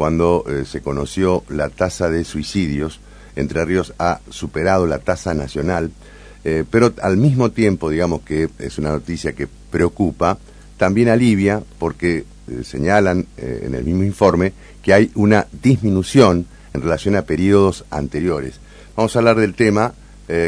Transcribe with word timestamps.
cuando 0.00 0.46
eh, 0.48 0.64
se 0.64 0.80
conoció 0.80 1.44
la 1.50 1.68
tasa 1.68 2.08
de 2.08 2.24
suicidios. 2.24 3.00
Entre 3.36 3.62
Ríos 3.66 3.92
ha 3.98 4.20
superado 4.30 4.86
la 4.86 5.00
tasa 5.00 5.34
nacional, 5.34 5.90
eh, 6.42 6.64
pero 6.70 6.94
al 7.02 7.18
mismo 7.18 7.50
tiempo, 7.50 7.90
digamos 7.90 8.22
que 8.22 8.48
es 8.60 8.78
una 8.78 8.92
noticia 8.92 9.34
que 9.34 9.46
preocupa, 9.46 10.38
también 10.78 11.10
alivia 11.10 11.62
porque 11.78 12.24
eh, 12.48 12.64
señalan 12.64 13.26
en 13.36 13.74
el 13.74 13.84
mismo 13.84 14.02
informe 14.02 14.54
que 14.82 14.94
hay 14.94 15.10
una 15.16 15.46
disminución 15.62 16.46
en 16.72 16.80
relación 16.80 17.14
a 17.14 17.26
periodos 17.26 17.84
anteriores. 17.90 18.58
Vamos 18.96 19.14
a 19.14 19.18
hablar 19.18 19.36
del 19.36 19.52
tema 19.52 19.92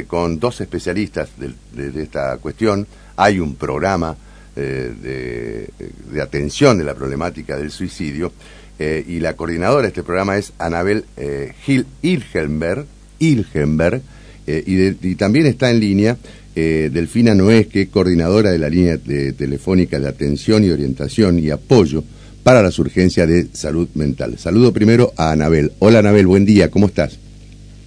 con 0.06 0.40
dos 0.40 0.62
especialistas 0.62 1.28
de, 1.36 2.02
esta 2.02 2.38
cuestión. 2.38 2.86
Hay 3.16 3.38
un 3.38 3.56
programa 3.56 4.16
de, 4.54 5.68
de, 6.10 6.22
atención 6.22 6.78
de 6.78 6.84
la 6.84 6.94
problemática 6.94 7.56
del 7.56 7.70
suicidio 7.70 8.32
eh, 8.78 9.04
y 9.06 9.20
la 9.20 9.34
coordinadora 9.34 9.82
de 9.82 9.88
este 9.88 10.02
programa 10.02 10.36
es 10.36 10.52
Anabel 10.58 11.04
eh, 11.16 11.52
Gil 11.64 11.86
Ilgenberg, 12.02 12.86
Ilgenberg 13.18 14.02
eh, 14.46 14.96
y, 15.00 15.14
también 15.14 15.46
está 15.46 15.70
en 15.70 15.80
línea 15.80 16.16
Delfina 16.54 17.34
Noé, 17.34 17.66
que 17.66 17.82
es 17.82 17.88
coordinadora 17.88 18.50
de 18.50 18.58
la 18.58 18.68
línea 18.68 18.98
telefónica 18.98 19.98
de 19.98 20.06
atención 20.06 20.62
y 20.62 20.70
orientación 20.70 21.38
y 21.38 21.48
apoyo 21.48 22.04
para 22.42 22.60
las 22.62 22.78
urgencias 22.78 23.26
de 23.26 23.46
salud 23.54 23.88
mental. 23.94 24.36
Saludo 24.36 24.70
primero 24.70 25.14
a 25.16 25.30
Anabel. 25.30 25.72
Hola 25.78 26.00
Anabel, 26.00 26.26
buen 26.26 26.44
día, 26.44 26.70
¿cómo 26.70 26.88
estás? 26.88 27.18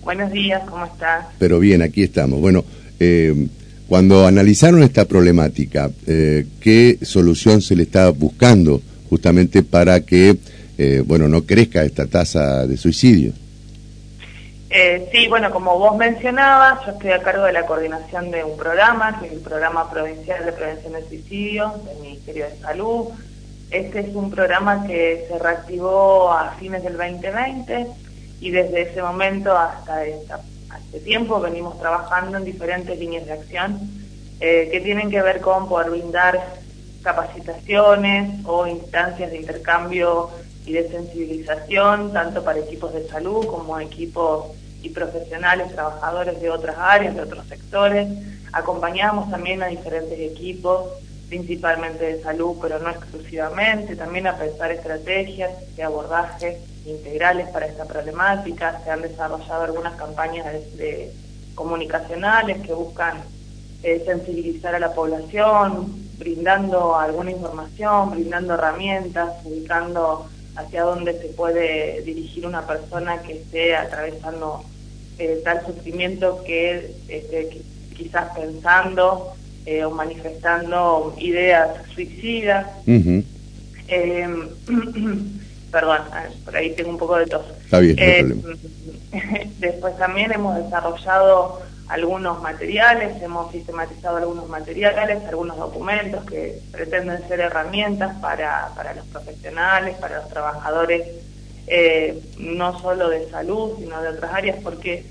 Buenos 0.03 0.31
días, 0.31 0.63
¿cómo 0.67 0.83
estás? 0.83 1.27
Pero 1.37 1.59
bien, 1.59 1.83
aquí 1.83 2.01
estamos. 2.01 2.41
Bueno, 2.41 2.65
cuando 3.87 4.25
analizaron 4.25 4.83
esta 4.83 5.05
problemática, 5.05 5.91
¿qué 6.05 6.97
solución 7.01 7.61
se 7.61 7.75
le 7.75 7.83
está 7.83 8.09
buscando 8.09 8.81
justamente 9.09 9.63
para 9.63 10.01
que 10.01 10.37
eh, 10.77 11.03
bueno, 11.05 11.29
no 11.29 11.45
crezca 11.45 11.83
esta 11.83 12.05
tasa 12.05 12.67
de 12.67 12.75
suicidio. 12.75 13.31
Eh, 14.69 15.07
sí, 15.11 15.27
bueno, 15.29 15.51
como 15.51 15.79
vos 15.79 15.95
mencionabas, 15.95 16.85
yo 16.85 16.91
estoy 16.91 17.11
a 17.11 17.23
cargo 17.23 17.45
de 17.45 17.53
la 17.53 17.65
coordinación 17.65 18.29
de 18.29 18.43
un 18.43 18.57
programa, 18.57 19.19
que 19.19 19.27
es 19.27 19.33
el 19.33 19.39
Programa 19.39 19.89
Provincial 19.89 20.43
de 20.45 20.51
Prevención 20.51 20.93
del 20.93 21.07
Suicidio 21.07 21.75
del 21.85 21.97
Ministerio 22.01 22.45
de 22.49 22.57
Salud. 22.57 23.05
Este 23.71 24.01
es 24.01 24.13
un 24.13 24.29
programa 24.31 24.85
que 24.85 25.25
se 25.29 25.39
reactivó 25.39 26.29
a 26.31 26.55
fines 26.59 26.83
del 26.83 26.97
2020 26.97 27.87
y 28.41 28.51
desde 28.51 28.81
ese 28.81 29.01
momento 29.01 29.57
hasta 29.57 30.05
este 30.77 30.99
tiempo 30.99 31.39
venimos 31.39 31.79
trabajando 31.79 32.37
en 32.37 32.45
diferentes 32.45 32.97
líneas 32.97 33.25
de 33.25 33.33
acción 33.33 33.79
eh, 34.39 34.69
que 34.71 34.81
tienen 34.81 35.09
que 35.09 35.21
ver 35.21 35.41
con 35.41 35.67
poder 35.67 35.91
brindar 35.91 36.55
capacitaciones 37.01 38.45
o 38.45 38.67
instancias 38.67 39.31
de 39.31 39.37
intercambio 39.37 40.29
y 40.65 40.73
de 40.73 40.89
sensibilización, 40.89 42.11
tanto 42.11 42.43
para 42.43 42.59
equipos 42.59 42.93
de 42.93 43.07
salud 43.07 43.45
como 43.45 43.79
equipos 43.79 44.47
y 44.81 44.89
profesionales, 44.89 45.71
trabajadores 45.71 46.41
de 46.41 46.49
otras 46.49 46.75
áreas, 46.77 47.15
de 47.15 47.21
otros 47.21 47.45
sectores. 47.47 48.07
Acompañamos 48.51 49.29
también 49.29 49.61
a 49.61 49.67
diferentes 49.67 50.19
equipos, 50.19 50.89
principalmente 51.29 52.05
de 52.05 52.21
salud, 52.21 52.57
pero 52.61 52.79
no 52.79 52.89
exclusivamente, 52.89 53.95
también 53.95 54.27
a 54.27 54.37
pensar 54.37 54.71
estrategias 54.71 55.51
de 55.75 55.83
abordaje 55.83 56.57
integrales 56.85 57.47
para 57.49 57.65
esta 57.65 57.85
problemática. 57.85 58.81
Se 58.83 58.91
han 58.91 59.01
desarrollado 59.01 59.63
algunas 59.63 59.95
campañas 59.95 60.45
de, 60.77 61.11
comunicacionales 61.55 62.61
que 62.61 62.73
buscan 62.73 63.23
eh, 63.81 64.03
sensibilizar 64.05 64.75
a 64.75 64.79
la 64.79 64.93
población, 64.93 65.87
brindando 66.17 66.95
alguna 66.95 67.31
información, 67.31 68.11
brindando 68.11 68.53
herramientas, 68.53 69.33
ubicando 69.45 70.27
hacia 70.55 70.83
dónde 70.83 71.13
se 71.19 71.27
puede 71.29 72.01
dirigir 72.03 72.45
una 72.45 72.65
persona 72.67 73.21
que 73.21 73.33
esté 73.33 73.75
atravesando 73.75 74.63
eh, 75.17 75.41
tal 75.43 75.65
sufrimiento 75.65 76.43
que 76.45 76.95
esté 77.07 77.61
quizás 77.95 78.35
pensando 78.35 79.33
eh, 79.65 79.83
o 79.85 79.91
manifestando 79.91 81.15
ideas 81.17 81.69
suicidas. 81.93 82.67
perdón, 85.75 86.03
por 86.45 86.55
ahí 86.55 86.73
tengo 86.73 86.89
un 86.91 86.97
poco 86.97 87.17
de 87.17 87.25
tos. 87.25 87.45
Está 87.65 87.79
bien, 87.79 87.97
em, 87.99 88.41
Después 89.59 89.97
también 89.97 90.31
hemos 90.31 90.55
desarrollado 90.55 91.61
algunos 91.89 92.41
materiales, 92.41 93.21
hemos 93.21 93.51
sistematizado 93.51 94.15
algunos 94.15 94.47
materiales, 94.47 95.21
algunos 95.27 95.57
documentos 95.57 96.23
que 96.23 96.61
pretenden 96.71 97.27
ser 97.27 97.41
herramientas 97.41 98.15
para, 98.21 98.69
para 98.73 98.93
los 98.93 99.05
profesionales, 99.07 99.97
para 99.97 100.19
los 100.21 100.29
trabajadores, 100.29 101.01
eh, 101.67 102.21
no 102.37 102.79
solo 102.79 103.09
de 103.09 103.29
salud, 103.29 103.73
sino 103.77 104.01
de 104.01 104.07
otras 104.07 104.33
áreas, 104.33 104.57
porque 104.63 105.03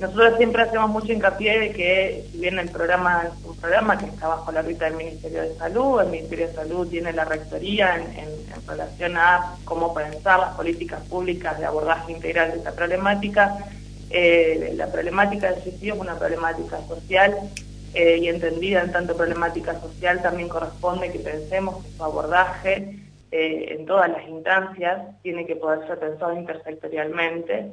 nosotros 0.00 0.36
siempre 0.36 0.62
hacemos 0.62 0.90
mucho 0.90 1.12
hincapié 1.12 1.58
de 1.58 1.72
que 1.72 2.28
si 2.30 2.38
bien 2.38 2.58
el 2.58 2.70
programa 2.70 3.24
es 3.24 3.44
un 3.44 3.56
programa 3.56 3.98
que 3.98 4.06
está 4.06 4.28
bajo 4.28 4.52
la 4.52 4.62
ruta 4.62 4.84
del 4.84 4.94
Ministerio 4.94 5.42
de 5.42 5.54
Salud, 5.56 6.00
el 6.00 6.08
Ministerio 6.08 6.48
de 6.48 6.54
Salud 6.54 6.88
tiene 6.88 7.12
la 7.12 7.24
rectoría 7.24 7.96
en, 7.96 8.18
en 8.18 8.66
relación 8.66 9.16
a 9.16 9.56
cómo 9.64 9.92
pensar 9.94 10.38
las 10.38 10.54
políticas 10.54 11.00
públicas 11.08 11.58
de 11.58 11.66
abordaje 11.66 12.12
integral 12.12 12.52
de 12.52 12.58
esta 12.58 12.72
problemática, 12.72 13.58
eh, 14.10 14.72
la 14.74 14.90
problemática 14.90 15.50
del 15.50 15.62
suicidio 15.62 15.94
es 15.94 16.00
una 16.00 16.18
problemática 16.18 16.78
social 16.86 17.34
eh, 17.92 18.18
y 18.18 18.28
entendida 18.28 18.82
en 18.82 18.92
tanto 18.92 19.16
problemática 19.16 19.78
social 19.80 20.22
también 20.22 20.48
corresponde 20.48 21.12
que 21.12 21.18
pensemos 21.18 21.84
que 21.84 21.90
su 21.90 22.04
abordaje 22.04 22.96
eh, 23.30 23.76
en 23.78 23.84
todas 23.84 24.10
las 24.10 24.26
instancias 24.26 25.20
tiene 25.22 25.46
que 25.46 25.56
poder 25.56 25.86
ser 25.86 25.98
pensado 25.98 26.32
intersectorialmente 26.34 27.70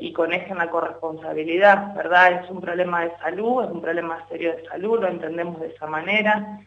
y 0.00 0.12
con 0.12 0.32
eje 0.32 0.50
en 0.50 0.58
la 0.58 0.70
corresponsabilidad, 0.70 1.94
¿verdad? 1.94 2.44
Es 2.44 2.50
un 2.50 2.60
problema 2.60 3.04
de 3.04 3.16
salud, 3.18 3.64
es 3.64 3.70
un 3.70 3.80
problema 3.80 4.26
serio 4.28 4.56
de 4.56 4.64
salud, 4.66 5.00
lo 5.00 5.08
entendemos 5.08 5.60
de 5.60 5.68
esa 5.68 5.86
manera, 5.86 6.60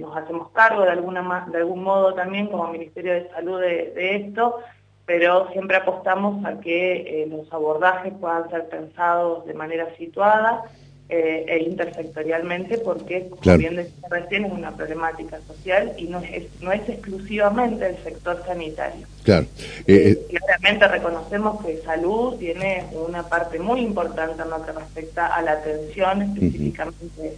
nos 0.00 0.16
hacemos 0.16 0.50
cargo 0.50 0.82
de, 0.82 0.90
alguna, 0.90 1.46
de 1.50 1.58
algún 1.58 1.82
modo 1.82 2.14
también 2.14 2.48
como 2.48 2.68
Ministerio 2.68 3.14
de 3.14 3.28
Salud 3.30 3.60
de 3.60 4.16
esto, 4.16 4.60
pero 5.06 5.48
siempre 5.52 5.76
apostamos 5.76 6.44
a 6.44 6.60
que 6.60 7.22
eh, 7.22 7.26
los 7.28 7.50
abordajes 7.52 8.12
puedan 8.20 8.50
ser 8.50 8.68
pensados 8.68 9.46
de 9.46 9.54
manera 9.54 9.94
situada 9.96 10.64
eh, 11.08 11.44
e 11.46 11.58
intersectorialmente, 11.62 12.78
porque, 12.78 13.28
como 13.28 13.58
bien 13.58 13.76
decía 13.76 14.08
recién, 14.10 14.44
es 14.44 14.52
una 14.52 14.74
problemática 14.76 15.38
social 15.46 15.92
y 15.96 16.04
no 16.08 16.18
es, 16.20 16.44
no 16.60 16.72
es 16.72 16.88
exclusivamente 16.88 17.86
el 17.86 17.96
sector 18.02 18.42
sanitario. 18.44 19.06
Claro. 19.22 19.46
Eh, 19.86 20.26
claramente 20.28 20.88
reconocemos 20.88 21.64
que 21.64 21.80
salud 21.82 22.36
tiene 22.38 22.86
una 22.92 23.22
parte 23.22 23.60
muy 23.60 23.80
importante 23.80 24.42
en 24.42 24.50
lo 24.50 24.64
que 24.64 24.72
respecta 24.72 25.28
a 25.28 25.42
la 25.42 25.52
atención 25.52 26.22
específicamente 26.22 27.36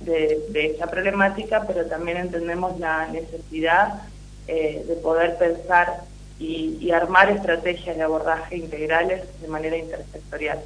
de, 0.00 0.38
de 0.50 0.66
esa 0.66 0.86
problemática, 0.86 1.64
pero 1.66 1.86
también 1.86 2.18
entendemos 2.18 2.78
la 2.78 3.08
necesidad 3.08 4.02
de 4.46 4.98
poder 5.02 5.36
pensar 5.36 6.04
y, 6.40 6.90
armar 6.90 7.30
estrategias 7.30 7.96
de 7.96 8.02
abordaje 8.02 8.56
integrales 8.56 9.22
de 9.42 9.48
manera 9.48 9.76
intersectorial. 9.76 10.58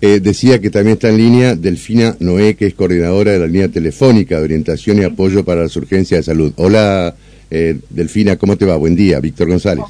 Eh, 0.00 0.20
decía 0.20 0.60
que 0.60 0.70
también 0.70 0.94
está 0.94 1.08
en 1.08 1.16
línea 1.16 1.54
Delfina 1.56 2.16
Noé, 2.20 2.54
que 2.54 2.66
es 2.66 2.74
coordinadora 2.74 3.32
de 3.32 3.38
la 3.40 3.46
línea 3.46 3.68
telefónica 3.68 4.38
de 4.38 4.44
orientación 4.44 4.98
y 4.98 5.04
apoyo 5.04 5.44
para 5.44 5.62
las 5.62 5.76
urgencias 5.76 6.20
de 6.20 6.22
salud. 6.24 6.52
Hola, 6.56 7.14
eh, 7.50 7.78
Delfina, 7.90 8.36
¿cómo 8.36 8.56
te 8.56 8.66
va? 8.66 8.76
Buen 8.76 8.94
día, 8.94 9.18
Víctor 9.20 9.48
González. 9.48 9.84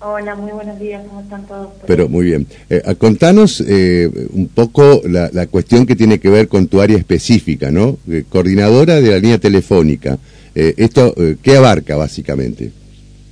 Hola, 0.00 0.34
muy 0.34 0.52
buenos 0.52 0.78
días, 0.78 1.02
¿cómo 1.08 1.20
están 1.20 1.46
todos? 1.46 1.68
Pero 1.86 2.08
muy 2.08 2.26
bien. 2.26 2.46
Eh, 2.70 2.82
contanos 2.98 3.60
un 3.60 4.50
poco 4.54 5.00
la, 5.04 5.30
la, 5.32 5.46
cuestión 5.46 5.86
que 5.86 5.96
tiene 5.96 6.18
que 6.18 6.28
ver 6.28 6.48
con 6.48 6.68
tu 6.68 6.80
área 6.80 6.98
específica, 6.98 7.70
¿no? 7.70 7.98
coordinadora 8.28 9.00
de 9.00 9.10
la 9.10 9.18
línea 9.18 9.38
telefónica. 9.38 10.18
¿Esto 10.54 11.14
qué 11.42 11.56
abarca 11.56 11.96
básicamente? 11.96 12.81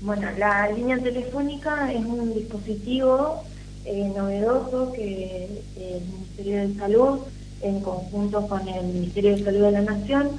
Bueno, 0.02 0.28
la 0.38 0.70
línea 0.72 0.98
telefónica 0.98 1.92
es 1.92 2.02
un 2.06 2.32
dispositivo 2.32 3.42
eh, 3.84 4.10
novedoso 4.16 4.92
que 4.92 5.46
el 5.76 6.00
Ministerio 6.10 6.68
de 6.68 6.74
Salud, 6.76 7.18
en 7.60 7.80
conjunto 7.80 8.46
con 8.48 8.66
el 8.66 8.86
Ministerio 8.86 9.36
de 9.36 9.44
Salud 9.44 9.60
de 9.60 9.72
la 9.72 9.82
Nación, 9.82 10.30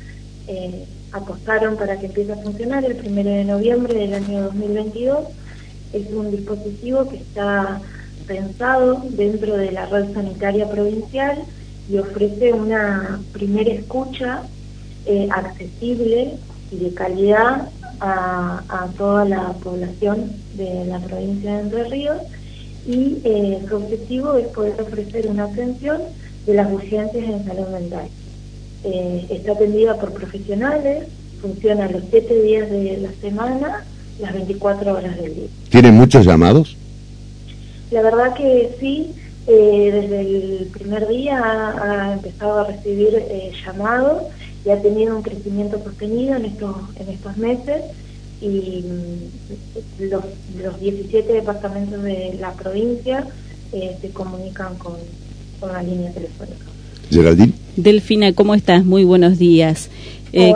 eh, 0.48 0.88
apostaron 1.12 1.78
para 1.78 2.00
que 2.00 2.08
empiece 2.08 2.32
a 2.32 2.38
funcionar 2.38 2.84
el 2.86 3.08
1 3.08 3.24
de 3.24 3.44
noviembre 3.44 3.94
del 3.94 4.16
año 4.16 4.42
2022. 4.46 5.28
Es 5.94 6.12
un 6.12 6.32
dispositivo 6.32 7.08
que 7.08 7.18
está 7.18 7.82
pensado 8.26 9.04
dentro 9.12 9.58
de 9.58 9.72
la 9.74 9.86
red 9.86 10.12
sanitaria 10.12 10.68
provincial 10.72 11.44
y 11.88 12.00
ofrece 12.00 12.52
una 12.52 13.22
primera 13.32 13.72
escucha 13.72 14.42
eh, 15.06 15.28
accesible 15.32 16.38
y 16.72 16.78
de 16.78 16.94
calidad 16.96 17.70
a, 18.02 18.88
toda 18.98 19.26
la 19.26 19.54
población 19.64 20.32
de 20.56 20.86
la 20.86 21.00
provincia 21.00 21.56
de 21.56 21.62
Entre 21.62 21.84
Ríos 21.86 22.18
y 22.88 23.20
eh, 23.24 23.60
su 23.68 23.76
objetivo 23.76 24.38
es 24.38 24.48
poder 24.48 24.82
ofrecer 24.82 25.28
una 25.28 25.44
atención 25.44 26.02
de 26.48 26.54
las 26.56 26.72
urgencias 26.72 27.24
en 27.24 27.46
salud 27.46 27.68
mental. 27.68 28.08
Eh, 28.84 29.28
está 29.30 29.52
atendida 29.52 30.00
por 30.00 30.14
profesionales, 30.14 31.08
funciona 31.42 31.88
los 31.90 32.02
siete 32.10 32.42
días 32.42 32.70
de 32.72 32.98
la 32.98 33.12
semana, 33.22 33.86
las 34.20 34.34
24 34.34 34.94
horas 34.94 35.16
del 35.18 35.36
día. 35.36 35.48
¿Tienen 35.70 35.94
muchos 35.94 36.26
llamados? 36.26 36.76
La 37.92 38.02
verdad 38.02 38.34
que 38.34 38.76
sí, 38.80 39.14
eh, 39.46 39.90
desde 39.94 40.22
el 40.22 40.68
primer 40.74 41.08
día 41.08 41.40
ha, 41.40 42.14
empezado 42.14 42.60
a 42.62 42.68
recibir 42.68 43.12
llamados 43.64 44.24
y 44.66 44.70
ha 44.70 44.82
tenido 44.82 45.16
un 45.16 45.24
crecimiento 45.24 45.82
sostenido 45.84 46.36
en 46.36 46.46
estos, 46.46 46.76
en 47.00 47.10
estos 47.10 47.38
meses 47.38 47.82
y 48.42 48.84
mm, 48.86 50.04
los, 50.10 50.24
los 50.64 50.80
17 50.80 51.34
departamentos 51.34 52.04
de 52.04 52.38
la 52.40 52.54
provincia 52.54 53.28
eh, 53.72 53.98
se 54.02 54.10
comunican 54.10 54.76
con, 54.78 54.94
con 55.60 55.72
la 55.72 55.82
línea 55.82 56.12
telefónica. 56.12 56.66
Geraldine. 57.10 57.54
Delfina, 57.76 58.34
¿cómo 58.34 58.56
estás? 58.56 58.86
Muy 58.86 59.04
buenos 59.04 59.38
días. 59.38 59.90
Eh, 60.34 60.54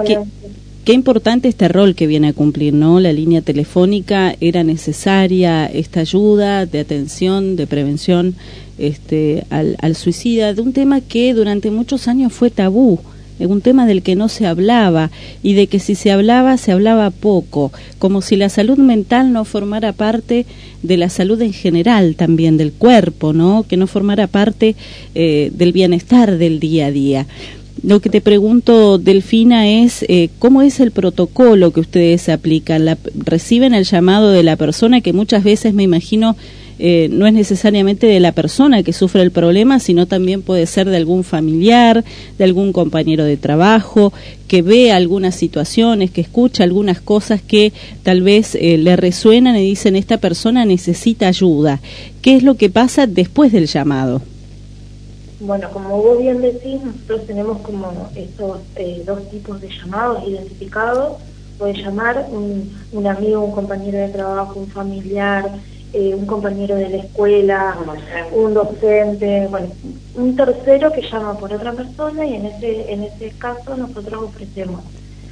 Qué 0.86 0.94
importante 0.94 1.48
este 1.48 1.68
rol 1.68 1.96
que 1.96 2.06
viene 2.06 2.28
a 2.28 2.34
cumplir, 2.34 2.72
¿no? 2.72 3.00
La 3.00 3.12
línea 3.12 3.42
telefónica 3.42 4.36
era 4.40 4.64
necesaria 4.64 5.66
esta 5.66 6.02
ayuda 6.02 6.68
de 6.68 6.80
atención, 6.80 7.56
de 7.56 7.66
prevención 7.66 8.36
este, 8.78 9.48
al, 9.50 9.78
al 9.82 9.96
suicida, 9.96 10.54
de 10.54 10.62
un 10.62 10.74
tema 10.74 11.02
que 11.02 11.34
durante 11.34 11.72
muchos 11.72 12.08
años 12.08 12.34
fue 12.34 12.52
tabú 12.52 13.00
un 13.40 13.62
tema 13.62 13.86
del 13.86 14.02
que 14.02 14.16
no 14.16 14.30
se 14.30 14.46
hablaba 14.46 15.12
y 15.44 15.54
de 15.54 15.68
que 15.68 15.80
si 15.80 15.96
se 15.96 16.12
hablaba 16.12 16.58
se 16.58 16.72
hablaba 16.72 17.10
poco, 17.10 17.72
como 18.00 18.22
si 18.22 18.36
la 18.36 18.50
salud 18.50 18.78
mental 18.78 19.34
no 19.34 19.46
formara 19.46 19.94
parte 19.94 20.46
de 20.84 20.98
la 20.98 21.10
salud 21.10 21.42
en 21.42 21.54
general 21.54 22.16
también 22.16 22.58
del 22.58 22.72
cuerpo, 22.72 23.34
¿no? 23.34 23.66
Que 23.68 23.78
no 23.78 23.88
formara 23.88 24.28
parte 24.28 24.76
eh, 25.16 25.52
del 25.54 25.74
bienestar 25.74 26.38
del 26.38 26.60
día 26.60 26.88
a 26.88 26.92
día. 26.92 27.28
Lo 27.84 28.00
que 28.00 28.10
te 28.10 28.22
pregunto, 28.22 28.98
Delfina, 28.98 29.68
es 29.68 30.06
eh, 30.08 30.30
cómo 30.40 30.62
es 30.62 30.80
el 30.80 30.92
protocolo 30.92 31.72
que 31.72 31.82
ustedes 31.82 32.30
aplican. 32.30 32.86
La, 32.86 32.98
¿Reciben 33.14 33.74
el 33.74 33.84
llamado 33.84 34.32
de 34.32 34.44
la 34.44 34.56
persona 34.56 35.02
que 35.02 35.14
muchas 35.14 35.44
veces 35.44 35.74
me 35.74 35.84
imagino 35.84 36.36
eh, 36.78 37.08
no 37.10 37.26
es 37.26 37.34
necesariamente 37.34 38.06
de 38.06 38.20
la 38.20 38.34
persona 38.34 38.84
que 38.84 38.92
sufre 38.92 39.22
el 39.22 39.32
problema, 39.32 39.80
sino 39.80 40.08
también 40.08 40.42
puede 40.42 40.66
ser 40.66 40.90
de 40.90 40.98
algún 40.98 41.24
familiar, 41.24 42.04
de 42.38 42.44
algún 42.44 42.74
compañero 42.74 43.24
de 43.24 43.38
trabajo, 43.38 44.12
que 44.48 44.62
ve 44.62 44.92
algunas 44.92 45.36
situaciones, 45.36 46.12
que 46.12 46.22
escucha 46.22 46.64
algunas 46.64 47.00
cosas 47.00 47.42
que 47.42 47.72
tal 48.04 48.22
vez 48.22 48.56
eh, 48.56 48.78
le 48.78 48.96
resuenan 48.96 49.56
y 49.56 49.62
dicen 49.62 49.96
esta 49.96 50.18
persona 50.18 50.66
necesita 50.66 51.28
ayuda. 51.28 51.80
¿Qué 52.22 52.36
es 52.36 52.44
lo 52.44 52.56
que 52.56 52.70
pasa 52.70 53.08
después 53.08 53.52
del 53.52 53.68
llamado? 53.68 54.22
Bueno, 55.40 55.70
como 55.72 56.02
vos 56.02 56.20
bien 56.20 56.42
decís, 56.42 56.82
nosotros 56.84 57.26
tenemos 57.28 57.60
como 57.60 58.10
estos 58.16 58.60
eh, 58.76 59.04
dos 59.06 59.30
tipos 59.30 59.62
de 59.62 59.70
llamados 59.70 60.28
identificados. 60.28 61.18
Puede 61.58 61.74
llamar 61.74 62.28
un, 62.32 62.70
un 62.92 63.08
amigo, 63.08 63.44
un 63.44 63.52
compañero 63.52 63.98
de 63.98 64.10
trabajo, 64.10 64.60
un 64.60 64.68
familiar, 64.68 65.52
eh, 65.98 66.14
un 66.14 66.26
compañero 66.26 66.76
de 66.76 66.90
la 66.90 66.98
escuela, 66.98 67.78
un 68.34 68.54
docente, 68.54 69.48
bueno, 69.50 69.70
un 70.16 70.36
tercero 70.36 70.92
que 70.92 71.02
llama 71.02 71.38
por 71.38 71.54
otra 71.54 71.72
persona 71.72 72.26
y 72.26 72.34
en 72.34 72.48
ese, 72.48 72.92
en 72.92 73.04
ese 73.04 73.30
caso 73.38 73.78
nosotros 73.78 74.24
ofrecemos 74.24 74.82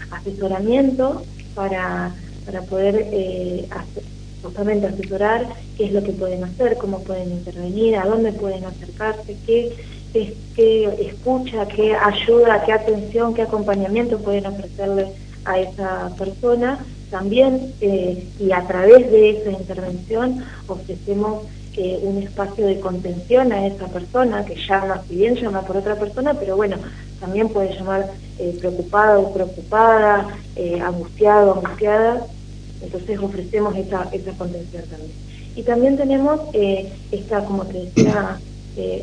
asesoramiento 0.10 1.22
para, 1.54 2.16
para 2.46 2.62
poder 2.62 3.10
eh, 3.12 3.68
justamente 4.42 4.88
asesorar 4.88 5.50
qué 5.76 5.88
es 5.88 5.92
lo 5.92 6.02
que 6.02 6.14
pueden 6.14 6.46
hacer, 6.46 6.78
cómo 6.78 7.04
pueden 7.04 7.34
intervenir, 7.34 7.98
a 7.98 8.06
dónde 8.06 8.32
pueden 8.32 8.64
acercarse, 8.64 9.36
qué, 9.46 9.76
qué 10.14 10.86
escucha, 11.10 11.68
qué 11.68 11.94
ayuda, 11.94 12.64
qué 12.66 12.72
atención, 12.72 13.34
qué 13.34 13.42
acompañamiento 13.42 14.18
pueden 14.18 14.46
ofrecerle 14.46 15.08
a 15.44 15.60
esa 15.60 16.10
persona 16.18 16.80
también, 17.14 17.76
eh, 17.80 18.28
y 18.40 18.52
a 18.52 18.66
través 18.66 19.12
de 19.12 19.30
esa 19.38 19.52
intervención, 19.52 20.44
ofrecemos 20.68 21.44
eh, 21.78 22.00
un 22.02 22.24
espacio 22.24 22.66
de 22.66 22.80
contención 22.80 23.52
a 23.52 23.68
esa 23.68 23.86
persona 23.86 24.44
que 24.44 24.56
llama, 24.56 25.04
si 25.08 25.18
bien 25.18 25.36
llama 25.36 25.62
por 25.62 25.78
otra 25.78 25.96
persona, 25.96 26.34
pero 26.34 26.56
bueno, 26.56 26.78
también 27.20 27.50
puede 27.50 27.72
llamar 27.76 28.10
eh, 28.40 28.58
preocupada 28.60 29.20
o 29.20 29.32
preocupada, 29.32 30.28
angustiado, 30.84 31.54
angustiada, 31.54 32.26
entonces 32.82 33.20
ofrecemos 33.20 33.78
esa, 33.78 34.10
esa 34.12 34.32
contención 34.32 34.84
también. 34.90 35.12
Y 35.56 35.62
también 35.62 35.98
tenemos 35.98 36.42
esta, 37.12 37.46
como 37.46 37.64
te 37.66 37.78
decía 37.86 38.40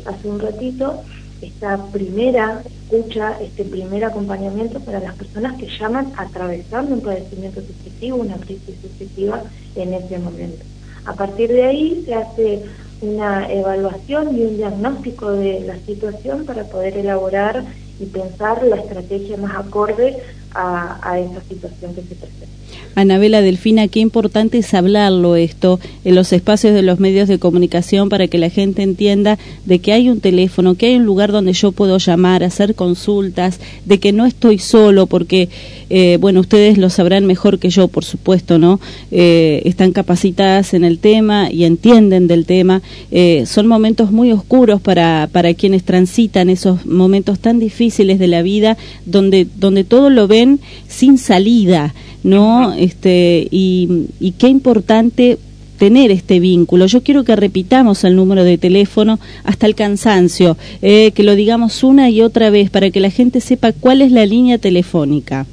hace 0.05 0.27
un 0.27 0.39
ratito, 0.41 1.01
esta 1.41 1.77
primera 1.93 2.61
escucha, 2.91 3.37
este 3.41 3.63
primer 3.63 4.03
acompañamiento 4.03 4.79
para 4.81 4.99
las 4.99 5.15
personas 5.15 5.57
que 5.57 5.67
llaman 5.67 6.11
atravesando 6.17 6.95
un 6.95 7.01
padecimiento 7.01 7.61
subjetivo, 7.61 8.17
una 8.17 8.35
crisis 8.35 8.75
subjetiva 8.81 9.43
en 9.75 9.93
ese 9.93 10.19
momento. 10.19 10.65
A 11.05 11.13
partir 11.13 11.49
de 11.49 11.63
ahí 11.63 12.03
se 12.05 12.13
hace 12.13 12.63
una 13.01 13.51
evaluación 13.51 14.37
y 14.37 14.41
un 14.41 14.57
diagnóstico 14.57 15.31
de 15.31 15.61
la 15.61 15.77
situación 15.77 16.45
para 16.45 16.65
poder 16.65 16.97
elaborar 16.97 17.63
y 17.99 18.05
pensar 18.05 18.61
la 18.63 18.75
estrategia 18.75 19.37
más 19.37 19.55
acorde 19.55 20.17
a, 20.53 20.99
a 21.01 21.19
esa 21.19 21.41
situación 21.47 21.95
que 21.95 22.01
se 22.01 22.15
presenta. 22.15 22.47
Anabela 22.93 23.41
Delfina, 23.41 23.87
qué 23.87 24.01
importante 24.01 24.57
es 24.57 24.73
hablarlo 24.73 25.37
esto 25.37 25.79
en 26.03 26.13
los 26.15 26.33
espacios 26.33 26.73
de 26.73 26.81
los 26.81 26.99
medios 26.99 27.29
de 27.29 27.39
comunicación 27.39 28.09
para 28.09 28.27
que 28.27 28.37
la 28.37 28.49
gente 28.49 28.83
entienda 28.83 29.37
de 29.65 29.79
que 29.79 29.93
hay 29.93 30.09
un 30.09 30.19
teléfono, 30.19 30.75
que 30.75 30.87
hay 30.87 30.95
un 30.95 31.05
lugar 31.05 31.31
donde 31.31 31.53
yo 31.53 31.71
puedo 31.71 31.97
llamar, 31.99 32.43
hacer 32.43 32.75
consultas, 32.75 33.59
de 33.85 33.99
que 33.99 34.11
no 34.11 34.25
estoy 34.25 34.59
solo, 34.59 35.05
porque, 35.05 35.47
eh, 35.89 36.17
bueno, 36.19 36.41
ustedes 36.41 36.77
lo 36.77 36.89
sabrán 36.89 37.25
mejor 37.25 37.59
que 37.59 37.69
yo, 37.69 37.87
por 37.87 38.03
supuesto, 38.03 38.59
¿no? 38.59 38.81
Eh, 39.11 39.61
están 39.63 39.93
capacitadas 39.93 40.73
en 40.73 40.83
el 40.83 40.99
tema 40.99 41.49
y 41.49 41.63
entienden 41.63 42.27
del 42.27 42.45
tema. 42.45 42.81
Eh, 43.11 43.45
son 43.45 43.67
momentos 43.67 44.11
muy 44.11 44.33
oscuros 44.33 44.81
para, 44.81 45.29
para 45.31 45.53
quienes 45.53 45.83
transitan 45.83 46.49
esos 46.49 46.85
momentos 46.85 47.39
tan 47.39 47.59
difíciles 47.59 48.19
de 48.19 48.27
la 48.27 48.41
vida, 48.41 48.77
donde, 49.05 49.47
donde 49.55 49.85
todo 49.85 50.09
lo 50.09 50.27
ven 50.27 50.40
sin 50.87 51.17
salida. 51.17 51.93
¿no? 52.23 52.73
Este, 52.73 53.47
y, 53.51 54.07
y 54.19 54.31
qué 54.33 54.47
importante 54.47 55.37
tener 55.77 56.11
este 56.11 56.39
vínculo. 56.39 56.85
Yo 56.85 57.01
quiero 57.01 57.23
que 57.23 57.35
repitamos 57.35 58.03
el 58.03 58.15
número 58.15 58.43
de 58.43 58.57
teléfono 58.57 59.19
hasta 59.43 59.65
el 59.65 59.73
cansancio, 59.73 60.57
eh, 60.81 61.11
que 61.11 61.23
lo 61.23 61.35
digamos 61.35 61.83
una 61.83 62.09
y 62.09 62.21
otra 62.21 62.51
vez 62.51 62.69
para 62.69 62.91
que 62.91 62.99
la 62.99 63.09
gente 63.09 63.41
sepa 63.41 63.71
cuál 63.71 64.01
es 64.03 64.11
la 64.11 64.25
línea 64.25 64.59
telefónica. 64.59 65.47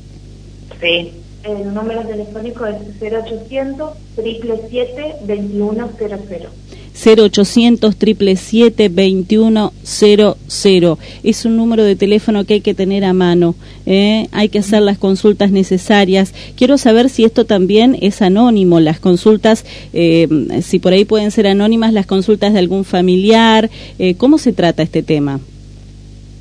Sí, 0.81 1.12
el 1.44 1.73
número 1.73 2.02
telefónico 2.02 2.67
es 2.67 2.76
0800 3.00 3.93
777 4.17 5.14
2100. 5.26 6.68
0800 6.99 7.95
777 7.95 8.88
2100. 8.88 10.99
Es 11.23 11.45
un 11.45 11.57
número 11.57 11.85
de 11.85 11.97
teléfono 11.97 12.45
que 12.45 12.55
hay 12.55 12.61
que 12.61 12.75
tener 12.75 13.05
a 13.05 13.12
mano. 13.12 13.55
¿eh? 13.87 14.26
Hay 14.33 14.49
que 14.49 14.59
hacer 14.59 14.83
las 14.83 14.99
consultas 14.99 15.52
necesarias. 15.52 16.35
Quiero 16.57 16.78
saber 16.78 17.09
si 17.09 17.25
esto 17.25 17.47
también 17.47 17.97
es 18.00 18.23
anónimo, 18.23 18.81
las 18.81 18.99
consultas, 18.99 19.64
eh, 19.93 20.28
si 20.62 20.78
por 20.78 20.93
ahí 20.93 21.05
pueden 21.05 21.31
ser 21.31 21.47
anónimas 21.47 21.93
las 21.93 22.07
consultas 22.07 22.52
de 22.52 22.59
algún 22.59 22.85
familiar. 22.85 23.71
Eh, 23.99 24.17
¿Cómo 24.17 24.38
se 24.38 24.52
trata 24.52 24.83
este 24.83 25.02
tema? 25.02 25.40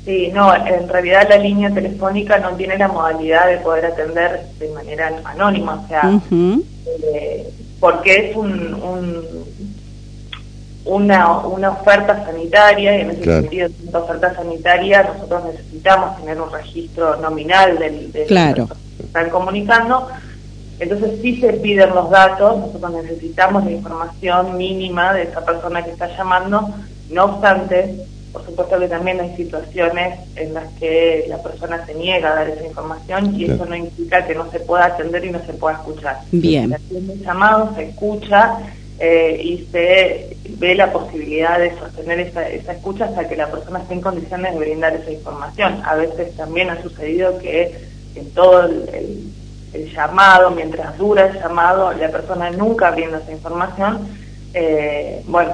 Sí, 0.04 0.30
no, 0.32 0.54
en 0.54 0.88
realidad 0.88 1.26
la 1.28 1.36
línea 1.36 1.70
telefónica 1.70 2.38
no 2.38 2.56
tiene 2.56 2.78
la 2.78 2.88
modalidad 2.88 3.46
de 3.46 3.58
poder 3.58 3.86
atender 3.86 4.40
de 4.58 4.68
manera 4.70 5.20
anónima, 5.24 5.84
o 5.84 5.86
sea, 5.86 6.20
porque 7.78 8.30
es 8.30 8.36
un 8.36 8.74
una, 10.84 11.38
una 11.38 11.70
oferta 11.70 12.24
sanitaria 12.24 12.96
y 12.96 13.00
en 13.02 13.10
ese 13.10 13.24
sentido, 13.24 13.68
una 13.88 13.98
oferta 13.98 14.34
sanitaria, 14.34 15.02
nosotros 15.02 15.44
necesitamos 15.52 16.16
tener 16.18 16.40
un 16.40 16.50
registro 16.50 17.16
nominal 17.16 17.78
del, 17.78 18.12
del 18.12 18.26
claro. 18.26 18.68
que 18.96 19.04
están 19.04 19.30
comunicando. 19.30 20.08
Entonces, 20.80 21.20
si 21.20 21.40
se 21.40 21.54
piden 21.54 21.90
los 21.90 22.08
datos, 22.10 22.58
nosotros 22.58 23.02
necesitamos 23.02 23.64
la 23.64 23.72
información 23.72 24.56
mínima 24.56 25.12
de 25.12 25.24
esa 25.24 25.44
persona 25.44 25.84
que 25.84 25.90
está 25.90 26.16
llamando. 26.16 26.70
No 27.10 27.24
obstante, 27.24 27.96
por 28.32 28.44
supuesto 28.44 28.78
que 28.78 28.88
también 28.88 29.20
hay 29.20 29.34
situaciones 29.36 30.20
en 30.36 30.54
las 30.54 30.68
que 30.74 31.26
la 31.28 31.42
persona 31.42 31.84
se 31.84 31.94
niega 31.94 32.30
a 32.30 32.34
dar 32.36 32.48
esa 32.48 32.64
información 32.64 33.34
y 33.34 33.46
eso 33.46 33.66
no 33.66 33.74
implica 33.74 34.26
que 34.26 34.34
no 34.34 34.50
se 34.52 34.60
pueda 34.60 34.86
atender 34.86 35.24
y 35.24 35.30
no 35.30 35.40
se 35.44 35.54
pueda 35.54 35.76
escuchar. 35.76 36.18
Bien. 36.30 36.68
Se 36.68 36.76
atiende 36.76 37.12
el 37.14 37.24
llamado, 37.24 37.74
se 37.74 37.88
escucha 37.88 38.58
eh, 39.00 39.40
y 39.42 39.68
se 39.70 40.36
ve 40.58 40.74
la 40.74 40.92
posibilidad 40.92 41.58
de 41.58 41.76
sostener 41.78 42.20
esa, 42.20 42.48
escucha 42.48 43.06
hasta 43.06 43.28
que 43.28 43.36
la 43.36 43.50
persona 43.50 43.80
esté 43.80 43.94
en 43.94 44.00
condiciones 44.00 44.52
de 44.52 44.58
brindar 44.58 44.94
esa 44.94 45.12
información. 45.12 45.80
A 45.84 45.94
veces 45.94 46.36
también 46.36 46.70
ha 46.70 46.82
sucedido 46.82 47.38
que 47.38 47.76
en 48.14 48.30
todo 48.32 48.64
el, 48.64 49.32
llamado, 49.94 50.50
mientras 50.50 50.96
dura 50.98 51.26
el 51.26 51.38
llamado, 51.38 51.92
la 51.92 52.08
persona 52.08 52.50
nunca 52.50 52.90
brinda 52.90 53.18
esa 53.18 53.32
información. 53.32 54.08
Eh, 54.54 55.22
bueno, 55.26 55.52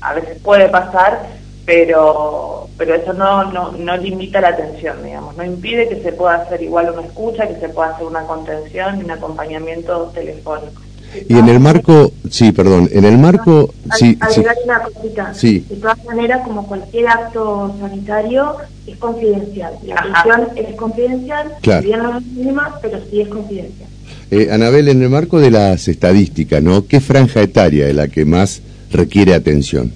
a 0.00 0.14
veces 0.14 0.38
puede 0.40 0.68
pasar, 0.68 1.26
pero 1.64 2.60
pero 2.80 2.94
eso 2.94 3.12
no, 3.12 3.44
no, 3.52 3.72
no 3.72 3.96
limita 3.98 4.40
la 4.40 4.48
atención, 4.48 5.04
digamos, 5.04 5.36
no 5.36 5.44
impide 5.44 5.86
que 5.86 6.02
se 6.02 6.12
pueda 6.12 6.36
hacer 6.36 6.62
igual 6.62 6.90
una 6.90 7.02
escucha, 7.02 7.46
que 7.46 7.60
se 7.60 7.68
pueda 7.68 7.90
hacer 7.90 8.06
una 8.06 8.22
contención 8.22 8.98
y 8.98 9.04
un 9.04 9.10
acompañamiento 9.10 10.10
telefónico. 10.14 10.80
Y 11.28 11.36
en 11.36 11.48
el 11.48 11.60
marco, 11.60 12.12
sí, 12.30 12.52
perdón, 12.52 12.88
en 12.92 13.04
el 13.04 13.18
marco, 13.18 13.72
sí, 13.98 14.16
sí. 14.30 14.42
una 14.64 14.80
cosita. 14.80 15.34
Sí. 15.34 15.64
De 15.68 15.76
todas 15.76 16.04
maneras, 16.04 16.42
como 16.44 16.66
cualquier 16.66 17.08
acto 17.08 17.74
sanitario, 17.80 18.56
es 18.86 18.96
confidencial. 18.98 19.74
La 19.86 19.94
atención 19.96 20.48
es 20.56 20.76
confidencial, 20.76 21.52
claro. 21.60 21.82
bien 21.82 22.02
no 22.02 22.18
es 22.18 22.26
mínima, 22.26 22.78
pero 22.80 22.98
sí 23.10 23.20
es 23.20 23.28
confidencial. 23.28 23.88
Eh, 24.30 24.48
Anabel, 24.52 24.88
en 24.88 25.02
el 25.02 25.10
marco 25.10 25.40
de 25.40 25.50
las 25.50 25.88
estadísticas, 25.88 26.62
¿no? 26.62 26.86
¿Qué 26.86 27.00
franja 27.00 27.42
etaria 27.42 27.88
es 27.88 27.94
la 27.94 28.08
que 28.08 28.24
más 28.24 28.62
requiere 28.92 29.34
atención? 29.34 29.92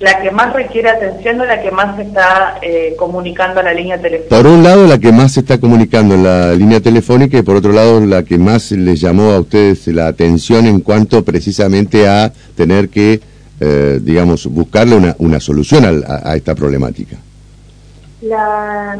La 0.00 0.18
que 0.22 0.30
más 0.30 0.52
requiere 0.54 0.88
atención 0.88 1.40
o 1.42 1.44
la 1.44 1.60
que 1.60 1.70
más 1.70 1.94
se 1.96 2.02
está 2.02 2.58
eh, 2.62 2.94
comunicando 2.98 3.60
a 3.60 3.62
la 3.62 3.74
línea 3.74 4.00
telefónica? 4.00 4.34
Por 4.34 4.46
un 4.46 4.62
lado, 4.62 4.86
la 4.86 4.98
que 4.98 5.12
más 5.12 5.32
se 5.32 5.40
está 5.40 5.58
comunicando 5.60 6.14
en 6.14 6.24
la 6.24 6.54
línea 6.54 6.80
telefónica 6.80 7.36
y 7.38 7.42
por 7.42 7.56
otro 7.56 7.72
lado, 7.72 8.00
la 8.00 8.22
que 8.22 8.38
más 8.38 8.72
les 8.72 8.98
llamó 8.98 9.32
a 9.32 9.40
ustedes 9.40 9.86
la 9.88 10.06
atención 10.06 10.66
en 10.66 10.80
cuanto 10.80 11.22
precisamente 11.22 12.08
a 12.08 12.32
tener 12.56 12.88
que, 12.88 13.20
eh, 13.60 14.00
digamos, 14.02 14.46
buscarle 14.46 14.96
una, 14.96 15.14
una 15.18 15.38
solución 15.38 15.84
a, 16.06 16.34
esta 16.34 16.54
problemática. 16.54 17.18
La, 18.22 18.98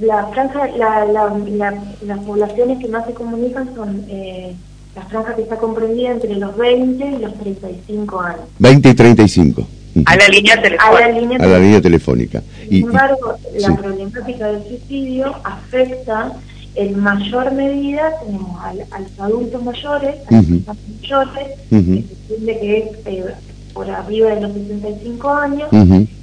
la 0.00 0.26
franja, 0.28 0.68
la, 0.68 1.04
la, 1.04 1.74
las 2.06 2.18
poblaciones 2.20 2.78
que 2.78 2.88
más 2.88 3.06
se 3.06 3.12
comunican 3.12 3.74
son... 3.74 4.04
Eh, 4.08 4.54
la 4.96 5.02
franja 5.02 5.36
que 5.36 5.42
está 5.42 5.56
comprendida 5.56 6.10
entre 6.10 6.34
los 6.34 6.56
20 6.56 7.06
y 7.06 7.18
los 7.18 7.32
35 7.34 8.20
años. 8.22 8.40
20 8.58 8.88
y 8.88 8.94
35. 8.94 9.66
A 10.04 10.16
la 10.16 10.28
línea 10.28 10.60
telefónica. 10.60 10.96
A 10.96 11.48
la 11.48 11.58
línea, 11.58 11.80
telefónica. 11.80 12.42
Sin 12.68 12.84
embargo, 12.84 13.34
la 13.58 13.76
problemática 13.76 14.46
del 14.52 14.62
suicidio 14.64 15.34
afecta 15.44 16.32
en 16.76 17.00
mayor 17.00 17.52
medida, 17.52 18.12
tenemos 18.24 18.60
a, 18.62 18.72
los 18.74 19.20
adultos 19.20 19.62
mayores, 19.64 20.14
a 20.28 20.34
los 20.34 20.48
mayores, 20.48 21.48
que 21.68 21.80
se 21.80 21.82
entiende 21.82 22.60
que 22.60 22.78
es 22.78 22.84
eh, 23.06 23.34
por 23.74 23.90
arriba 23.90 24.34
de 24.34 24.40
los 24.40 24.52
65 24.52 25.28
años, 25.30 25.68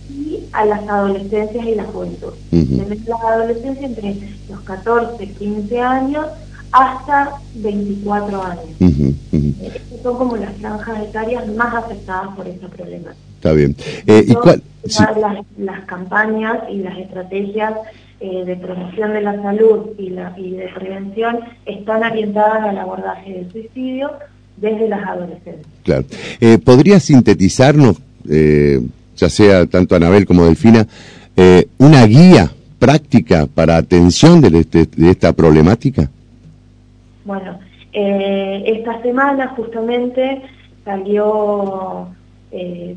y 0.10 0.40
a 0.54 0.66
las 0.66 0.88
adolescencias 0.88 1.66
y 1.66 1.76
la 1.76 1.84
juventud. 1.84 2.34
Tenemos 2.50 3.06
las 3.06 3.22
adolescencias 3.22 3.92
entre 3.92 4.16
los 4.50 4.62
14, 4.62 5.28
15 5.28 5.80
años 5.82 6.28
hasta 6.72 7.34
24 7.56 8.44
años. 8.44 8.66
Estas 8.80 10.02
son 10.04 10.18
como 10.18 10.38
las 10.38 10.56
franjas 10.58 11.04
etarias 11.04 11.48
más 11.56 11.74
afectadas 11.76 12.36
por 12.36 12.48
esta 12.48 12.68
problemática. 12.68 13.16
Está 13.36 13.54
bien. 13.54 13.76
Eh, 14.06 14.26
¿y 14.28 14.34
cuál? 14.34 14.62
las, 15.58 15.86
campañas 15.86 16.64
y 16.72 16.78
las 16.78 16.98
estrategias 16.98 17.74
eh, 18.20 18.46
de 18.46 18.56
promoción 18.56 19.14
de 19.14 19.22
la 19.22 19.42
salud 19.42 19.90
y, 19.98 20.10
la, 20.10 20.34
y 20.38 20.52
de 20.52 20.68
prevención 20.70 21.40
están 21.66 22.04
orientadas 22.04 22.64
al 22.64 22.78
abordaje 22.78 23.34
del 23.34 23.52
suicidio 23.52 24.12
desde 24.56 24.90
las 24.90 25.08
adolescentes. 25.08 25.68
Claro. 25.84 26.06
Eh, 26.40 26.58
¿Podría 26.58 27.00
sintetizarnos, 27.00 27.98
eh, 28.28 28.82
ya 29.16 29.30
sea 29.30 29.66
tanto 29.68 29.96
Anabel 29.96 30.26
como 30.26 30.46
Delfina, 30.46 30.88
una 31.78 32.04
guía 32.08 32.52
práctica 32.80 33.46
para 33.46 33.78
atención 33.78 34.42
de, 34.42 34.60
este, 34.60 34.88
de 34.88 35.12
esta 35.12 35.34
problemática? 35.34 36.10
Bueno, 37.27 37.60
esta 37.91 39.01
semana 39.01 39.50
justamente 39.50 40.41
salió 40.86 42.07
eh, 42.51 42.96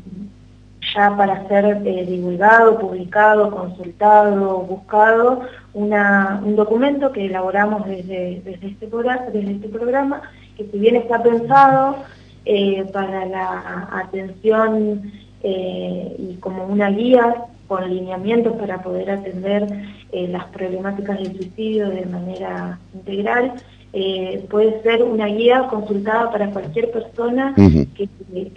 ya 0.95 1.15
para 1.17 1.45
ser 1.49 1.81
eh, 1.85 2.05
divulgado, 2.05 2.79
publicado, 2.79 3.51
consultado, 3.51 4.59
buscado, 4.61 5.41
un 5.73 6.55
documento 6.55 7.11
que 7.11 7.25
elaboramos 7.25 7.85
desde, 7.85 8.41
desde, 8.45 8.67
este, 8.67 8.87
desde 8.87 9.51
este 9.51 9.67
programa, 9.67 10.21
que 10.55 10.65
si 10.71 10.79
bien 10.79 10.95
está 10.95 11.21
pensado 11.21 11.97
eh, 12.45 12.85
para 12.93 13.25
la 13.25 13.89
atención 13.91 15.11
y 15.43 16.35
como 16.39 16.65
una 16.65 16.91
guía 16.91 17.45
con 17.67 17.89
lineamientos 17.89 18.55
para 18.57 18.83
poder 18.83 19.09
atender 19.09 19.65
las 20.11 20.45
problemáticas 20.45 21.17
del 21.17 21.35
suicidio 21.35 21.89
de 21.89 22.05
manera 22.05 22.77
integral, 22.93 23.53
eh, 23.93 24.45
puede 24.49 24.81
ser 24.83 25.03
una 25.03 25.25
guía 25.25 25.67
consultada 25.69 26.31
para 26.31 26.49
cualquier 26.51 26.91
persona 26.91 27.53
que, 27.55 28.07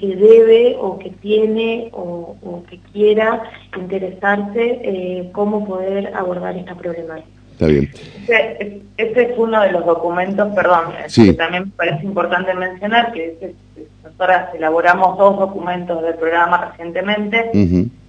debe 0.01 0.77
o 0.79 0.99
que 0.99 1.11
tiene 1.11 1.91
o, 1.93 2.63
que 2.71 2.79
quiera 2.93 3.43
interesarse 3.77 4.81
eh, 4.83 5.31
cómo 5.33 5.67
poder 5.67 6.15
abordar 6.15 6.57
esta 6.57 6.75
problemática. 6.77 7.29
Está 7.53 7.67
bien. 7.67 7.91
Este, 8.29 8.83
este 8.97 9.23
es 9.33 9.39
uno 9.39 9.61
de 9.63 9.73
los 9.73 9.85
documentos, 9.87 10.53
perdón, 10.55 10.93
que 11.15 11.35
también 11.35 11.65
me 11.65 11.71
parece 11.71 12.05
importante 12.05 12.55
mencionar, 12.55 13.13
que 13.13 13.55
nosotras 14.03 14.55
elaboramos 14.55 15.19
dos 15.19 15.39
documentos 15.39 16.03
del 16.03 16.15
programa 16.15 16.71
recientemente. 16.71 17.51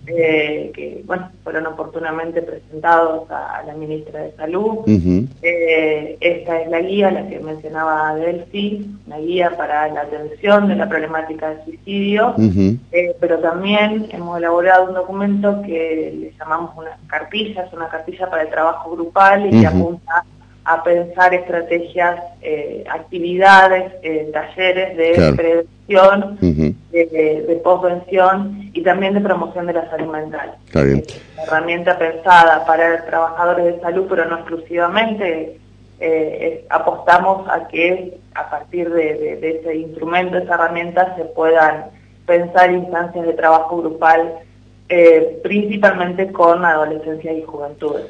Eh, 0.08 0.72
que 0.74 1.02
bueno, 1.06 1.32
fueron 1.44 1.66
oportunamente 1.68 2.42
presentados 2.42 3.30
a, 3.32 3.64
la 3.66 3.74
ministra 3.74 4.22
de 4.22 4.32
Salud. 4.34 4.80
Eh, 5.42 6.18
esta 6.20 6.62
es 6.62 6.70
la 6.70 6.82
guía, 6.82 7.12
la 7.12 7.28
que 7.28 7.40
mencionaba 7.40 8.16
Delphi, 8.16 8.86
una 9.08 9.18
guía 9.18 9.56
para 9.58 9.88
la 9.90 10.02
atención 10.02 10.68
de 10.68 10.76
la 10.76 10.88
problemática 10.88 11.50
del 11.50 11.64
suicidio, 11.64 12.36
eh, 12.92 13.16
pero 13.20 13.40
también 13.40 14.08
hemos 14.12 14.38
elaborado 14.38 14.90
un 14.90 14.94
documento 14.94 15.62
que 15.64 16.14
le 16.20 16.32
llamamos 16.38 16.72
una 16.78 16.98
cartilla, 17.08 17.64
es 17.64 17.74
una 17.74 17.90
cartilla 17.90 18.30
para 18.30 18.44
el 18.44 18.50
trabajo 18.50 18.92
grupal 18.92 19.48
y 19.48 19.62
que 19.62 19.68
apunta 19.68 20.24
a 20.66 20.84
pensar 20.84 21.34
estrategias, 21.34 22.20
actividades, 22.90 23.94
talleres 24.34 24.98
de 24.98 25.34
prevención, 25.36 26.38
de, 26.92 27.46
de 27.48 27.56
posvención 27.64 28.72
y 28.74 28.82
también 28.82 29.14
de 29.14 29.22
promoción 29.22 29.68
de 29.68 29.74
la 29.74 29.90
salud 29.90 30.12
mental. 30.12 30.56
Está 30.66 30.82
bien. 30.84 31.04
una 31.36 31.44
herramienta 31.44 31.98
pensada 31.98 32.66
para 32.66 33.06
trabajadores 33.06 33.66
de 33.66 33.82
salud, 33.82 34.06
pero 34.10 34.26
no 34.26 34.38
exclusivamente. 34.38 35.60
Eh, 35.98 36.66
apostamos 36.70 37.48
a 37.48 37.70
que 37.70 38.18
a 38.34 38.50
partir 38.50 38.90
de, 38.90 39.40
ese 39.42 39.76
instrumento, 39.78 40.38
esa 40.38 40.56
herramienta, 40.56 41.16
se 41.16 41.24
puedan 41.24 41.86
pensar 42.26 42.72
instancias 42.72 43.26
de 43.26 43.34
trabajo 43.34 43.78
grupal, 43.78 44.40
eh, 44.90 45.40
principalmente 45.42 46.32
con 46.34 46.66
adolescencia 46.66 47.32
y 47.32 47.44
juventudes. 47.44 48.08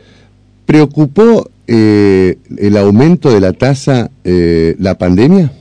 ¿Preocupó 0.65 1.49
eh, 1.67 2.37
el 2.57 2.77
aumento 2.77 3.31
de 3.31 3.39
la 3.39 3.53
tasa 3.53 4.09
la 4.23 4.95
pandemia? 4.97 5.51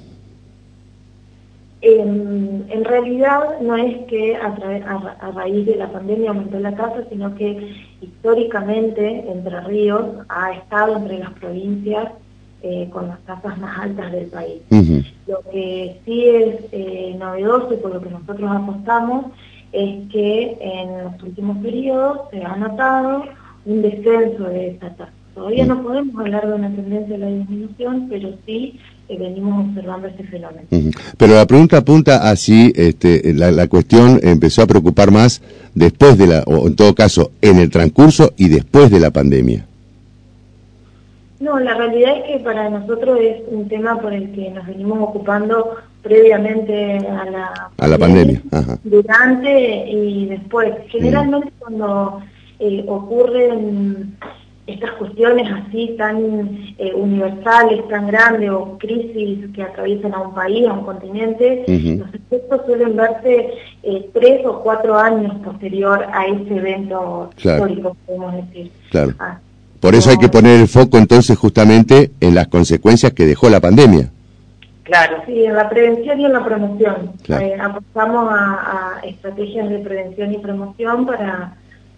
en 2.75 2.85
realidad 2.85 3.61
no 3.61 3.77
es 3.77 4.07
que 4.07 4.37
a, 4.37 5.31
raíz 5.35 5.67
de 5.67 5.77
la 5.77 5.91
pandemia 5.91 6.31
aumentó 6.31 6.59
la 6.59 6.75
tasa, 6.75 7.05
sino 7.11 7.35
que 7.35 7.75
históricamente 8.01 9.25
Entre 9.31 9.61
Ríos 9.63 10.05
ha 10.29 10.53
estado 10.53 10.97
entre 10.97 11.19
las 11.19 11.31
provincias 11.33 12.13
eh, 12.63 12.89
con 12.93 13.09
las 13.09 13.21
tasas 13.21 13.59
más 13.59 13.79
altas 13.79 14.13
del 14.13 14.27
país. 14.27 14.63
Lo 15.27 15.41
que 15.51 16.01
sí 16.05 16.29
es 16.29 16.57
eh, 16.73 17.17
novedoso 17.19 17.75
y 17.75 17.77
por 17.77 17.95
lo 17.95 18.01
que 18.01 18.11
nosotros 18.11 18.51
apostamos 18.51 19.27
es 19.73 20.09
que 20.11 20.57
en 20.61 21.05
los 21.05 21.23
últimos 21.23 21.59
periodos 21.59 22.21
se 22.31 22.43
ha 22.43 22.57
notado 22.57 23.25
un 23.67 23.83
descenso 23.83 24.45
de 24.45 24.71
esa 24.71 24.91
tasa. 24.91 25.13
Todavía 25.35 25.67
no 25.67 25.83
podemos 25.83 26.17
hablar 26.17 26.47
de 26.47 26.55
una 26.55 26.71
tendencia 26.71 27.17
a 27.17 27.19
la 27.19 27.27
disminución, 27.27 28.07
pero 28.09 28.35
sí 28.47 28.79
eh, 29.09 29.19
venimos 29.19 29.67
observando 29.69 30.07
este 30.07 30.23
fenómeno. 30.25 30.63
Pero 31.19 31.35
la 31.35 31.47
pregunta 31.47 31.79
apunta 31.79 32.31
a 32.31 32.37
si 32.37 32.73
este, 32.77 33.35
la, 33.35 33.67
cuestión 33.67 34.21
empezó 34.23 34.63
a 34.63 34.67
preocupar 34.67 35.11
más 35.11 35.43
después 35.75 36.17
de 36.19 36.29
la, 36.29 36.45
o 36.47 36.69
en 36.69 36.77
todo 36.77 36.95
caso, 36.95 37.33
en 37.41 37.59
el 37.59 37.69
transcurso 37.71 38.33
y 38.37 38.49
después 38.49 38.91
de 38.93 39.01
la 39.01 39.11
pandemia. 39.11 39.67
No, 41.41 41.59
la 41.59 41.75
realidad 41.75 42.17
es 42.19 42.25
que 42.25 42.45
para 42.45 42.71
nosotros 42.71 43.19
es 43.21 43.43
un 43.49 43.69
tema 43.69 44.01
por 44.01 44.15
el 44.15 44.31
que 44.33 44.51
nos 44.51 44.67
venimos 44.67 45.01
ocupando 45.01 45.77
previamente 46.01 46.99
a 46.99 47.25
la, 47.31 47.71
a 47.77 47.89
la 47.89 47.99
pandemia, 47.99 48.41
durante 48.85 49.91
y 49.91 50.27
después. 50.27 50.73
Generalmente 50.89 51.53
cuando 51.59 52.21
eh, 52.65 52.85
ocurren 52.89 54.17
estas 54.67 54.93
cuestiones 54.93 55.47
así 55.53 55.95
tan 55.99 56.75
eh, 56.79 56.93
universales, 56.95 57.87
tan 57.89 58.07
grandes 58.07 58.49
o 58.51 58.79
crisis 58.79 59.51
que 59.55 59.63
atraviesan 59.63 60.15
a 60.15 60.21
un 60.21 60.35
país, 60.35 60.67
a 60.67 60.73
un 60.73 60.85
continente, 60.85 61.65
los 61.69 62.15
efectos 62.15 62.63
suelen 62.65 62.97
verse 62.97 63.51
eh, 63.83 64.09
tres 64.15 64.47
o 64.47 64.63
cuatro 64.63 64.97
años 64.97 65.35
posterior 65.45 66.07
a 66.11 66.27
ese 66.27 66.57
evento 66.57 67.31
histórico, 67.37 67.95
podemos 68.07 68.35
decir. 68.37 68.73
Claro. 68.91 69.13
Ah, 69.19 69.39
Por 69.81 69.95
eso 69.95 70.09
hay 70.09 70.17
que 70.17 70.31
poner 70.31 70.61
el 70.61 70.69
foco 70.69 70.97
entonces 70.97 71.37
justamente 71.37 72.13
en 72.21 72.35
las 72.35 72.49
consecuencias 72.49 73.13
que 73.13 73.27
dejó 73.27 73.51
la 73.51 73.61
pandemia. 73.61 74.11
Claro. 74.85 75.23
Sí, 75.27 75.45
en 75.45 75.55
la 75.55 75.69
prevención 75.69 76.21
y 76.21 76.25
en 76.27 76.33
la 76.33 76.45
promoción. 76.45 77.13
Eh, 77.29 77.57
apostamos 77.61 78.29
a 78.31 79.01
estrategias 79.03 79.69
de 79.69 79.79
prevención 79.79 80.33
y 80.33 80.39
promoción 80.39 81.07
para 81.07 81.55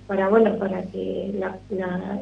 para 0.07 0.29
bueno 0.29 0.57
para 0.59 0.83
que 0.83 1.33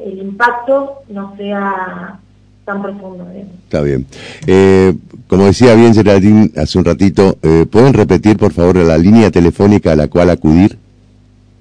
el 0.05 0.19
impacto 0.19 1.03
no 1.09 1.35
sea 1.37 2.19
tan 2.65 2.81
profundo. 2.81 3.27
Está 3.63 3.81
bien. 3.81 4.05
Eh, 4.47 4.93
como 5.27 5.45
decía 5.45 5.75
bien 5.75 5.93
Geraldine 5.93 6.51
hace 6.57 6.77
un 6.77 6.85
ratito, 6.85 7.37
eh, 7.43 7.65
¿pueden 7.69 7.93
repetir 7.93 8.37
por 8.37 8.51
favor 8.53 8.77
la 8.77 8.97
línea 8.97 9.29
telefónica 9.31 9.91
a 9.91 9.95
la 9.95 10.07
cual 10.07 10.31
acudir? 10.31 10.77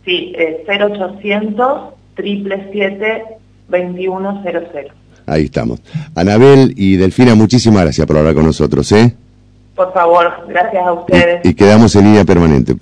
Sí, 0.04 0.32
es 0.36 0.66
0800 0.66 1.94
777 2.16 3.24
2100. 3.68 4.86
Ahí 5.26 5.44
estamos. 5.44 5.80
Anabel 6.14 6.74
y 6.76 6.96
Delfina, 6.96 7.34
muchísimas 7.34 7.82
gracias 7.82 8.06
por 8.06 8.18
hablar 8.18 8.34
con 8.34 8.44
nosotros, 8.44 8.90
¿eh? 8.92 9.14
Por 9.74 9.92
favor, 9.92 10.46
gracias 10.48 10.86
a 10.86 10.92
ustedes. 10.92 11.40
Y, 11.44 11.54
quedamos 11.54 11.94
en 11.96 12.04
línea 12.04 12.24
permanente, 12.24 12.76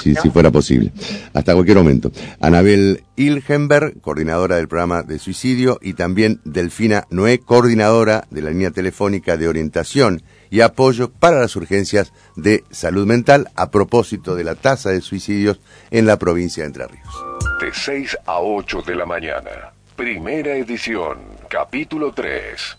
si, 0.00 0.14
si, 0.14 0.30
fuera 0.30 0.50
posible, 0.52 0.92
hasta 1.34 1.52
cualquier 1.52 1.78
momento. 1.78 2.12
Anabel 2.40 3.02
Ilgenberg, 3.16 4.00
coordinadora 4.00 4.56
del 4.56 4.68
programa 4.68 5.02
de 5.02 5.18
suicidio, 5.18 5.78
y 5.82 5.94
también 5.94 6.40
Delfina 6.44 7.06
Noé, 7.10 7.40
coordinadora 7.40 8.24
de 8.30 8.42
la 8.42 8.50
línea 8.50 8.70
telefónica 8.70 9.36
de 9.36 9.48
orientación 9.48 10.22
y 10.48 10.60
apoyo 10.60 11.10
para 11.10 11.40
las 11.40 11.56
urgencias 11.56 12.12
de 12.36 12.62
salud 12.70 13.06
mental 13.06 13.48
a 13.56 13.70
propósito 13.70 14.36
de 14.36 14.44
la 14.44 14.54
tasa 14.54 14.90
de 14.90 15.00
suicidios 15.00 15.60
en 15.90 16.06
la 16.06 16.18
provincia 16.18 16.62
de 16.62 16.66
Entre 16.68 16.86
Ríos. 16.86 17.24
De 17.60 17.72
6 17.72 18.18
a 18.26 18.38
8 18.40 18.82
de 18.82 18.94
la 18.94 19.06
mañana, 19.06 19.72
primera 19.96 20.54
edición, 20.54 21.18
capítulo 21.48 22.12
3. 22.12 22.78